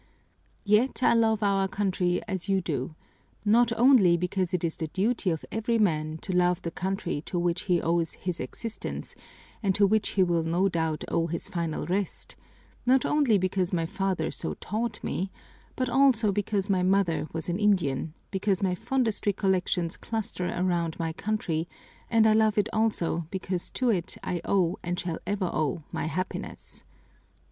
Yet 0.65 1.03
I 1.03 1.13
love 1.13 1.43
our 1.43 1.67
country 1.67 2.23
as 2.27 2.49
you 2.49 2.59
do, 2.59 2.95
not 3.45 3.71
only 3.77 4.17
because 4.17 4.51
it 4.51 4.63
is 4.63 4.75
the 4.77 4.87
duty 4.87 5.29
of 5.29 5.45
every 5.51 5.77
man 5.77 6.17
to 6.23 6.33
love 6.33 6.59
the 6.63 6.71
country 6.71 7.21
to 7.27 7.37
which 7.37 7.61
he 7.69 7.79
owes 7.79 8.13
his 8.13 8.39
existence 8.39 9.13
and 9.61 9.75
to 9.75 9.85
which 9.85 10.09
he 10.17 10.23
will 10.23 10.41
no 10.41 10.67
doubt 10.67 11.03
owe 11.07 11.27
his 11.27 11.47
final 11.47 11.85
rest, 11.85 12.35
not 12.83 13.05
only 13.05 13.37
because 13.37 13.71
my 13.73 13.85
father 13.85 14.31
so 14.31 14.55
taught 14.55 15.03
me, 15.03 15.29
but 15.75 15.87
also 15.87 16.31
because 16.31 16.67
my 16.67 16.81
mother 16.81 17.27
was 17.31 17.47
an 17.47 17.59
Indian, 17.59 18.15
because 18.31 18.63
my 18.63 18.73
fondest 18.73 19.27
recollections 19.27 19.97
cluster 19.97 20.47
around 20.47 20.97
my 20.97 21.13
country, 21.13 21.69
and 22.09 22.25
I 22.25 22.33
love 22.33 22.57
it 22.57 22.69
also 22.73 23.27
because 23.29 23.69
to 23.69 23.91
it 23.91 24.17
I 24.23 24.41
owe 24.45 24.77
and 24.81 24.99
shall 24.99 25.19
ever 25.27 25.51
owe 25.53 25.83
my 25.91 26.07
happiness!" 26.07 26.83